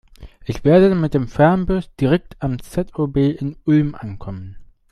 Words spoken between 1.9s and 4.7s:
direkt am ZOB in Ulm ankommen.